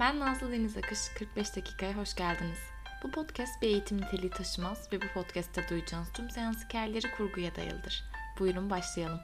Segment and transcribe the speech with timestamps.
[0.00, 2.58] Ben Nazlı Deniz Akış, 45 dakikaya hoş geldiniz.
[3.02, 8.04] Bu podcast bir eğitim niteliği taşımaz ve bu podcast'te duyacağınız tüm seans hikayeleri kurguya dayalıdır.
[8.38, 9.20] Buyurun başlayalım.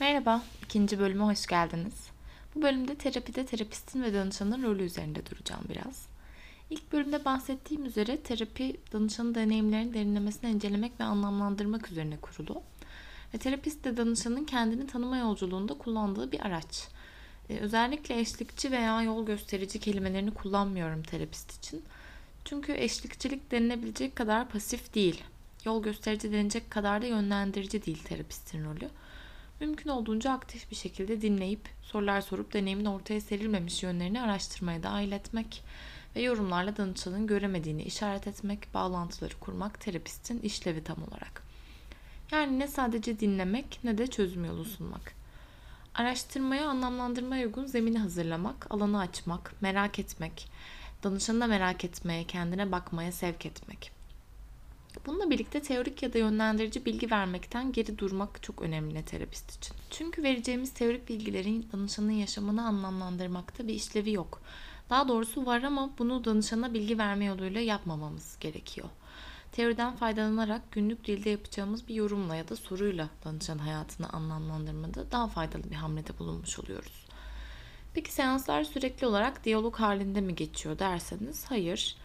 [0.00, 2.08] Merhaba, ikinci bölüme hoş geldiniz.
[2.54, 6.06] Bu bölümde terapide terapistin ve danışanın rolü üzerinde duracağım biraz.
[6.70, 12.62] İlk bölümde bahsettiğim üzere terapi danışanın deneyimlerini derinlemesine incelemek ve anlamlandırmak üzerine kurulu.
[13.34, 16.88] Ve terapist de danışanın kendini tanıma yolculuğunda kullandığı bir araç.
[17.52, 21.82] Ee, özellikle eşlikçi veya yol gösterici kelimelerini kullanmıyorum terapist için.
[22.44, 25.22] Çünkü eşlikçilik denilebilecek kadar pasif değil.
[25.64, 28.88] Yol gösterici denecek kadar da yönlendirici değil terapistin rolü.
[29.60, 35.62] Mümkün olduğunca aktif bir şekilde dinleyip sorular sorup deneyimin ortaya serilmemiş yönlerini araştırmaya dahil etmek
[36.16, 41.42] ve yorumlarla danışanın göremediğini işaret etmek, bağlantıları kurmak terapistin işlevi tam olarak.
[42.30, 45.21] Yani ne sadece dinlemek ne de çözüm yolu sunmak.
[45.94, 50.48] Araştırmaya, anlamlandırmaya uygun zemini hazırlamak, alanı açmak, merak etmek,
[51.02, 53.92] danışanı da merak etmeye, kendine bakmaya sevk etmek.
[55.06, 59.76] Bununla birlikte teorik ya da yönlendirici bilgi vermekten geri durmak çok önemli terapist için.
[59.90, 64.42] Çünkü vereceğimiz teorik bilgilerin danışanın yaşamını anlamlandırmakta bir işlevi yok.
[64.90, 68.88] Daha doğrusu var ama bunu danışana bilgi verme yoluyla yapmamamız gerekiyor.
[69.52, 75.70] Teoriden faydalanarak günlük dilde yapacağımız bir yorumla ya da soruyla danışan hayatını anlamlandırmada daha faydalı
[75.70, 77.06] bir hamlede bulunmuş oluyoruz.
[77.94, 81.96] Peki seanslar sürekli olarak diyalog halinde mi geçiyor derseniz hayır.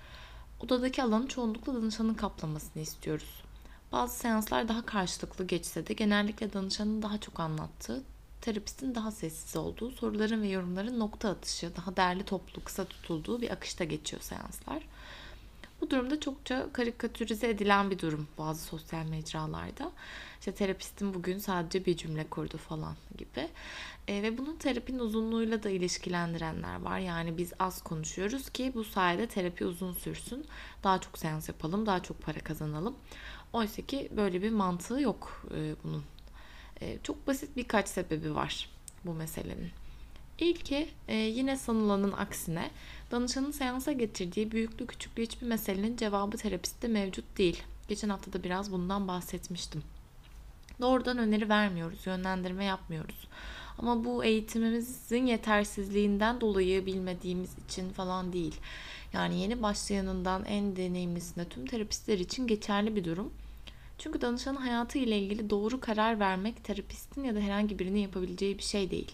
[0.59, 3.43] Odadaki alanı çoğunlukla danışanın kaplamasını istiyoruz.
[3.91, 8.03] Bazı seanslar daha karşılıklı geçse de genellikle danışanın daha çok anlattığı,
[8.41, 13.49] terapistin daha sessiz olduğu, soruların ve yorumların nokta atışı, daha değerli toplu, kısa tutulduğu bir
[13.51, 14.83] akışta geçiyor seanslar.
[15.81, 19.91] Bu durumda çokça karikatürize edilen bir durum bazı sosyal mecralarda.
[20.39, 23.49] İşte terapistin bugün sadece bir cümle kurdu falan gibi.
[24.07, 26.99] E, ve bunun terapinin uzunluğuyla da ilişkilendirenler var.
[26.99, 30.45] Yani biz az konuşuyoruz ki bu sayede terapi uzun sürsün.
[30.83, 32.95] Daha çok seans yapalım, daha çok para kazanalım.
[33.53, 36.03] Oysa ki böyle bir mantığı yok e, bunun.
[36.81, 38.69] E, çok basit birkaç sebebi var
[39.05, 39.71] bu meselenin.
[40.39, 42.69] İlki e, yine sanılanın aksine
[43.11, 47.63] danışanın seansa getirdiği büyüklü küçüklü hiçbir meselenin cevabı terapistte mevcut değil.
[47.87, 49.83] Geçen hafta da biraz bundan bahsetmiştim.
[50.81, 53.27] Doğrudan öneri vermiyoruz, yönlendirme yapmıyoruz.
[53.77, 58.55] Ama bu eğitimimizin yetersizliğinden dolayı bilmediğimiz için falan değil.
[59.13, 63.33] Yani yeni başlayanından en deneyimlisine tüm terapistler için geçerli bir durum.
[63.97, 68.63] Çünkü danışanın hayatı ile ilgili doğru karar vermek terapistin ya da herhangi birinin yapabileceği bir
[68.63, 69.11] şey değil.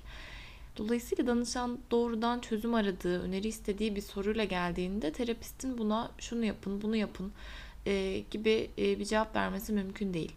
[0.78, 6.96] Dolayısıyla danışan doğrudan çözüm aradığı, öneri istediği bir soruyla geldiğinde terapistin buna şunu yapın, bunu
[6.96, 7.32] yapın
[7.86, 10.32] e, gibi e, bir cevap vermesi mümkün değil.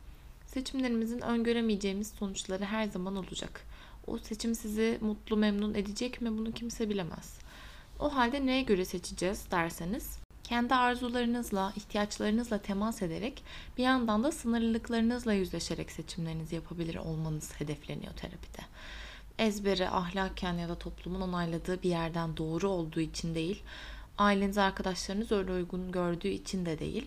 [0.47, 3.63] Seçimlerimizin öngöremeyeceğimiz sonuçları her zaman olacak.
[4.07, 7.39] O seçim sizi mutlu, memnun edecek mi bunu kimse bilemez.
[8.01, 13.45] O halde neye göre seçeceğiz derseniz kendi arzularınızla, ihtiyaçlarınızla temas ederek
[13.79, 18.63] bir yandan da sınırlılıklarınızla yüzleşerek seçimlerinizi yapabilir olmanız hedefleniyor terapide
[19.39, 23.63] ezbere ahlaken ya da toplumun onayladığı bir yerden doğru olduğu için değil,
[24.19, 27.07] aileniz, arkadaşlarınız öyle uygun gördüğü için de değil,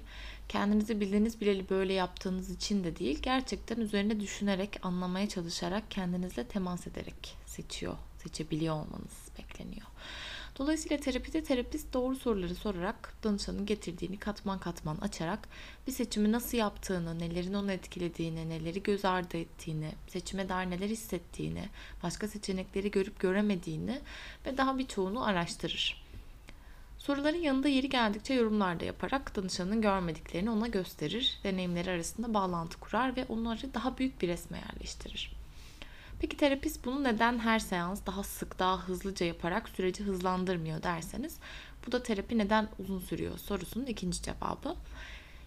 [0.49, 6.87] kendinizi bildiğiniz bileli böyle yaptığınız için de değil, gerçekten üzerine düşünerek, anlamaya çalışarak, kendinizle temas
[6.87, 9.87] ederek seçiyor, seçebiliyor olmanız bekleniyor.
[10.59, 15.49] Dolayısıyla terapide terapist doğru soruları sorarak danışanın getirdiğini katman katman açarak
[15.87, 21.69] bir seçimi nasıl yaptığını, nelerin onu etkilediğini, neleri göz ardı ettiğini, seçime dair neler hissettiğini,
[22.03, 23.99] başka seçenekleri görüp göremediğini
[24.45, 26.05] ve daha birçoğunu araştırır.
[26.97, 33.15] Soruların yanında yeri geldikçe yorumlar da yaparak danışanın görmediklerini ona gösterir, deneyimleri arasında bağlantı kurar
[33.15, 35.38] ve onları daha büyük bir resme yerleştirir.
[36.19, 41.37] Peki terapist bunu neden her seans daha sık, daha hızlıca yaparak süreci hızlandırmıyor derseniz
[41.87, 44.75] bu da terapi neden uzun sürüyor sorusunun ikinci cevabı.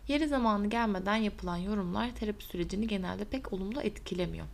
[0.08, 4.46] Yeri zamanı gelmeden yapılan yorumlar terapi sürecini genelde pek olumlu etkilemiyor.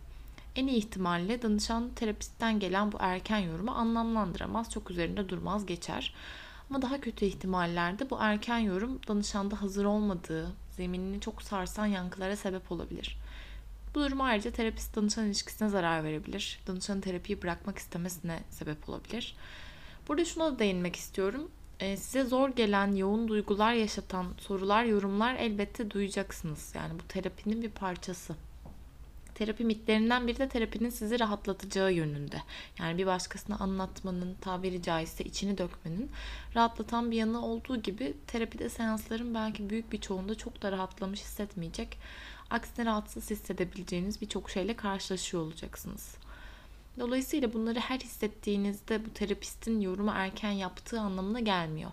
[0.55, 6.13] En iyi ihtimalle danışan terapistten gelen bu erken yorumu anlamlandıramaz, çok üzerinde durmaz, geçer.
[6.69, 12.71] Ama daha kötü ihtimallerde bu erken yorum danışanda hazır olmadığı, zeminini çok sarsan yankılara sebep
[12.71, 13.18] olabilir.
[13.95, 16.59] Bu durum ayrıca terapist danışan ilişkisine zarar verebilir.
[16.67, 19.35] Danışanın terapiyi bırakmak istemesine sebep olabilir.
[20.07, 21.51] Burada şuna da değinmek istiyorum.
[21.79, 26.71] Ee, size zor gelen, yoğun duygular yaşatan sorular, yorumlar elbette duyacaksınız.
[26.75, 28.35] Yani bu terapinin bir parçası.
[29.39, 32.41] Terapi mitlerinden biri de terapinin sizi rahatlatacağı yönünde.
[32.79, 36.11] Yani bir başkasına anlatmanın, tabiri caizse içini dökmenin
[36.55, 41.97] rahatlatan bir yanı olduğu gibi terapide seansların belki büyük bir çoğunda çok da rahatlamış hissetmeyecek
[42.49, 46.15] Aksine rahatsız hissedebileceğiniz birçok şeyle karşılaşıyor olacaksınız.
[46.99, 51.91] Dolayısıyla bunları her hissettiğinizde bu terapistin yorumu erken yaptığı anlamına gelmiyor.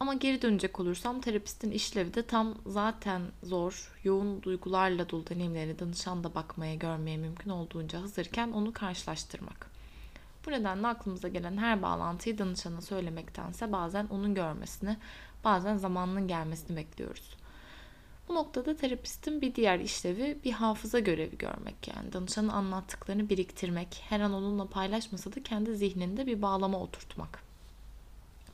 [0.00, 6.24] Ama geri dönecek olursam terapistin işlevi de tam zaten zor, yoğun duygularla dolu deneyimleri danışan
[6.24, 9.70] da bakmaya, görmeye mümkün olduğunca hazırken onu karşılaştırmak.
[10.46, 14.96] Bu nedenle aklımıza gelen her bağlantıyı danışana söylemektense bazen onun görmesini,
[15.44, 17.36] bazen zamanının gelmesini bekliyoruz.
[18.28, 24.20] Bu noktada terapistin bir diğer işlevi bir hafıza görevi görmek yani danışanın anlattıklarını biriktirmek, her
[24.20, 27.43] an onunla paylaşmasa da kendi zihninde bir bağlama oturtmak.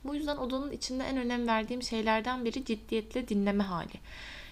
[0.03, 3.93] Bu yüzden odanın içinde en önem verdiğim şeylerden biri ciddiyetle dinleme hali.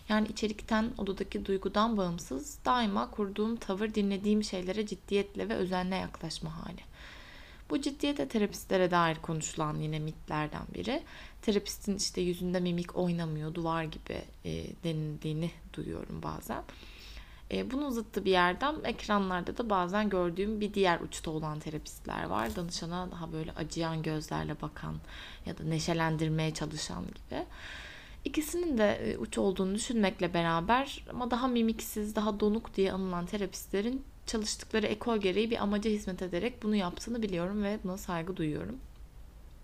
[0.09, 6.81] Yani içerikten, odadaki duygudan bağımsız daima kurduğum tavır dinlediğim şeylere ciddiyetle ve özenle yaklaşma hali.
[7.69, 11.03] Bu ciddiyete terapistlere dair konuşulan yine mitlerden biri.
[11.41, 16.63] Terapistin işte yüzünde mimik oynamıyor, duvar gibi e, denildiğini duyuyorum bazen.
[17.51, 22.55] E, bunun zıttı bir yerden ekranlarda da bazen gördüğüm bir diğer uçta olan terapistler var.
[22.55, 24.95] Danışana daha böyle acıyan gözlerle bakan
[25.45, 27.45] ya da neşelendirmeye çalışan gibi.
[28.25, 34.03] İkisinin de e, uç olduğunu düşünmekle beraber ama daha mimiksiz, daha donuk diye anılan terapistlerin
[34.25, 38.79] çalıştıkları ekol gereği bir amaca hizmet ederek bunu yaptığını biliyorum ve buna saygı duyuyorum.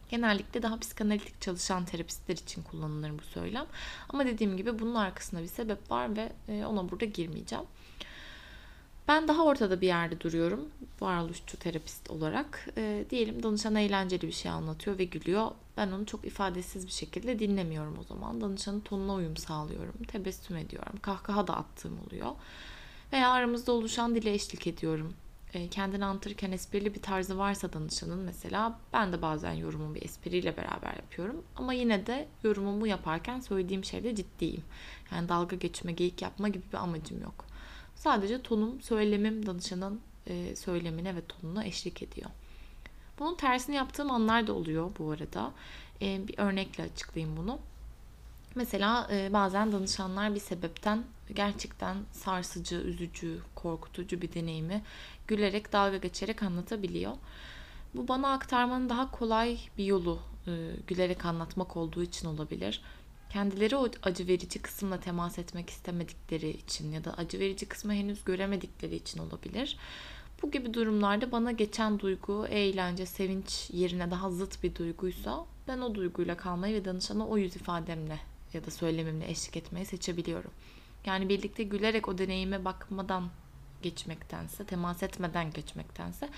[0.09, 3.65] Genellikle daha psikanalitik çalışan terapistler için kullanılır bu söylem.
[4.09, 7.65] Ama dediğim gibi bunun arkasında bir sebep var ve e, ona burada girmeyeceğim.
[9.07, 10.69] Ben daha ortada bir yerde duruyorum
[11.01, 12.67] varoluşçu terapist olarak.
[12.77, 15.51] E, diyelim danışan eğlenceli bir şey anlatıyor ve gülüyor.
[15.77, 18.41] Ben onu çok ifadesiz bir şekilde dinlemiyorum o zaman.
[18.41, 20.03] Danışanın tonuna uyum sağlıyorum.
[20.07, 20.93] Tebessüm ediyorum.
[21.01, 22.31] Kahkaha da attığım oluyor.
[23.13, 25.13] Veya aramızda oluşan dile eşlik ediyorum.
[25.53, 30.57] E, kendini anlatırken esprili bir tarzı varsa danışanın mesela ben de bazen yorumumu bir espriyle
[30.57, 31.43] beraber yapıyorum.
[31.55, 34.63] Ama yine de yorumumu yaparken söylediğim şeyde ciddiyim.
[35.11, 37.45] Yani dalga geçme, geyik yapma gibi bir amacım yok.
[37.95, 42.29] Sadece tonum, söylemim danışanın e, söylemine ve tonuna eşlik ediyor.
[43.19, 45.51] Bunun tersini yaptığım anlar da oluyor bu arada.
[46.01, 47.59] E, bir örnekle açıklayayım bunu.
[48.55, 51.03] Mesela e, bazen danışanlar bir sebepten
[51.35, 54.81] gerçekten sarsıcı, üzücü, korkutucu bir deneyimi
[55.27, 57.11] gülerek, dalga geçerek anlatabiliyor.
[57.93, 60.51] Bu bana aktarmanın daha kolay bir yolu e,
[60.87, 62.81] gülerek anlatmak olduğu için olabilir.
[63.29, 68.23] Kendileri o acı verici kısımla temas etmek istemedikleri için ya da acı verici kısmı henüz
[68.23, 69.77] göremedikleri için olabilir.
[70.41, 75.95] Bu gibi durumlarda bana geçen duygu, eğlence, sevinç yerine daha zıt bir duyguysa ben o
[75.95, 78.19] duyguyla kalmayı ve danışana o yüz ifademle
[78.55, 80.51] ya da söylemimle eşlik etmeyi seçebiliyorum.
[81.05, 83.29] Yani birlikte gülerek o deneyime bakmadan
[83.81, 86.29] geçmektense, temas etmeden geçmektense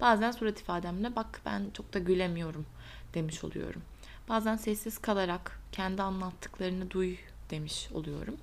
[0.00, 2.66] bazen surat ifademle bak ben çok da gülemiyorum
[3.14, 3.82] demiş oluyorum.
[4.28, 7.16] Bazen sessiz kalarak kendi anlattıklarını duy
[7.50, 8.36] demiş oluyorum.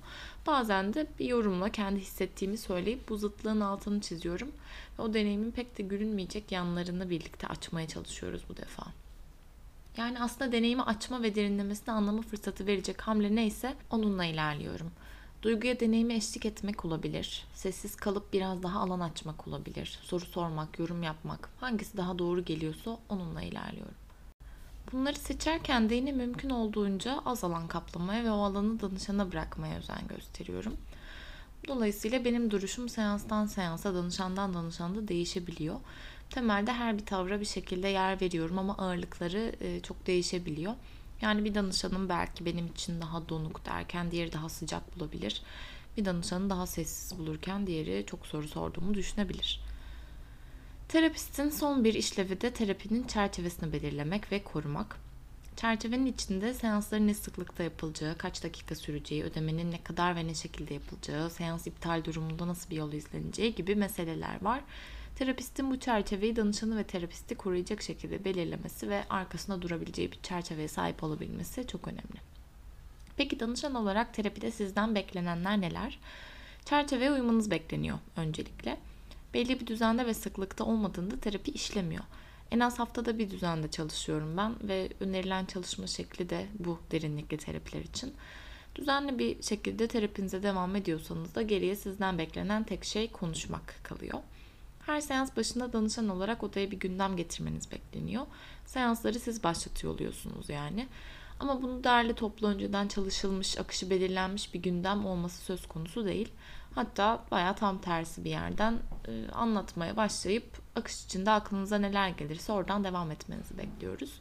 [0.46, 4.52] Bazen de bir yorumla kendi hissettiğimi söyleyip bu zıtlığın altını çiziyorum.
[4.98, 8.82] Ve o deneyimin pek de gülünmeyecek yanlarını birlikte açmaya çalışıyoruz bu defa.
[9.96, 14.90] Yani aslında deneyimi açma ve derinlemesine anlama fırsatı verecek hamle neyse onunla ilerliyorum.
[15.42, 17.44] Duyguya deneyime eşlik etmek olabilir.
[17.54, 19.98] Sessiz kalıp biraz daha alan açmak olabilir.
[20.02, 21.48] Soru sormak, yorum yapmak.
[21.60, 23.94] Hangisi daha doğru geliyorsa onunla ilerliyorum.
[24.92, 30.08] Bunları seçerken de yine mümkün olduğunca az alan kaplamaya ve o alanı danışana bırakmaya özen
[30.08, 30.76] gösteriyorum.
[31.68, 35.76] Dolayısıyla benim duruşum seanstan seansa, danışandan danışana da değişebiliyor.
[36.32, 40.74] Temelde her bir tavra bir şekilde yer veriyorum ama ağırlıkları e, çok değişebiliyor.
[41.20, 45.42] Yani bir danışanım belki benim için daha donuk derken diğeri daha sıcak bulabilir.
[45.96, 49.60] Bir danışanı daha sessiz bulurken diğeri çok soru sorduğumu düşünebilir.
[50.88, 54.96] Terapistin son bir işlevi de terapinin çerçevesini belirlemek ve korumak.
[55.56, 60.74] Çerçevenin içinde seansların ne sıklıkta yapılacağı, kaç dakika süreceği, ödemenin ne kadar ve ne şekilde
[60.74, 64.60] yapılacağı, seans iptal durumunda nasıl bir yol izleneceği gibi meseleler var.
[65.16, 71.04] Terapistin bu çerçeveyi danışanı ve terapisti koruyacak şekilde belirlemesi ve arkasında durabileceği bir çerçeveye sahip
[71.04, 72.32] olabilmesi çok önemli.
[73.16, 75.98] Peki danışan olarak terapide sizden beklenenler neler?
[76.64, 78.76] Çerçeveye uymanız bekleniyor öncelikle.
[79.34, 82.04] Belli bir düzende ve sıklıkta olmadığında terapi işlemiyor.
[82.50, 87.82] En az haftada bir düzende çalışıyorum ben ve önerilen çalışma şekli de bu derinlikli terapiler
[87.82, 88.14] için.
[88.74, 94.18] Düzenli bir şekilde terapinize devam ediyorsanız da geriye sizden beklenen tek şey konuşmak kalıyor.
[94.86, 98.26] Her seans başında danışan olarak odaya bir gündem getirmeniz bekleniyor.
[98.66, 100.88] Seansları siz başlatıyor oluyorsunuz yani.
[101.40, 106.32] Ama bunu değerli toplu önceden çalışılmış, akışı belirlenmiş bir gündem olması söz konusu değil.
[106.74, 112.84] Hatta baya tam tersi bir yerden e, anlatmaya başlayıp akış içinde aklınıza neler gelirse oradan
[112.84, 114.20] devam etmenizi bekliyoruz.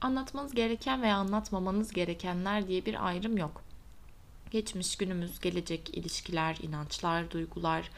[0.00, 3.62] Anlatmanız gereken veya anlatmamanız gerekenler diye bir ayrım yok.
[4.50, 7.90] Geçmiş, günümüz, gelecek, ilişkiler, inançlar, duygular,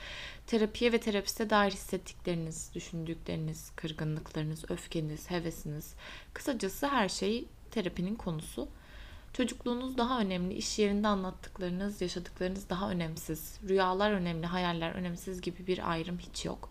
[0.47, 5.95] terapiye ve terapiste dair hissettikleriniz, düşündükleriniz, kırgınlıklarınız, öfkeniz, hevesiniz,
[6.35, 8.69] kısacası her şey terapinin konusu.
[9.33, 15.91] Çocukluğunuz daha önemli, iş yerinde anlattıklarınız, yaşadıklarınız daha önemsiz, rüyalar önemli, hayaller önemsiz gibi bir
[15.91, 16.71] ayrım hiç yok.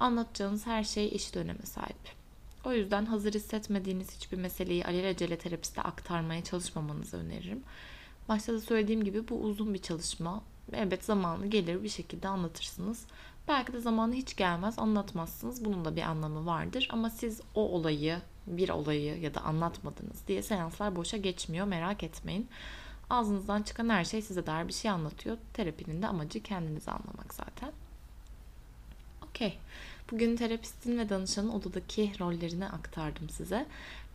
[0.00, 2.24] Anlatacağınız her şey eşit öneme sahip.
[2.64, 7.62] O yüzden hazır hissetmediğiniz hiçbir meseleyi alelacele terapiste aktarmaya çalışmamanızı öneririm.
[8.28, 10.42] Başta da söylediğim gibi bu uzun bir çalışma.
[10.72, 13.06] Elbet zamanı gelir bir şekilde anlatırsınız.
[13.48, 15.64] Belki de zamanı hiç gelmez anlatmazsınız.
[15.64, 16.88] Bunun da bir anlamı vardır.
[16.92, 22.48] Ama siz o olayı, bir olayı ya da anlatmadınız diye seanslar boşa geçmiyor merak etmeyin.
[23.10, 25.36] Ağzınızdan çıkan her şey size dair bir şey anlatıyor.
[25.52, 27.72] Terapinin de amacı kendinizi anlamak zaten.
[29.28, 29.58] Okey.
[30.10, 33.66] Bugün terapistin ve danışanın odadaki rollerini aktardım size.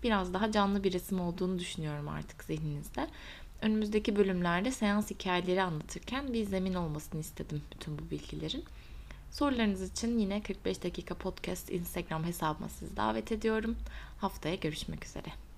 [0.03, 3.07] Biraz daha canlı bir resim olduğunu düşünüyorum artık zihninizde.
[3.61, 8.65] Önümüzdeki bölümlerde seans hikayeleri anlatırken bir zemin olmasını istedim bütün bu bilgilerin.
[9.31, 13.77] Sorularınız için yine 45 dakika podcast Instagram hesabıma sizi davet ediyorum.
[14.17, 15.48] Haftaya görüşmek üzere.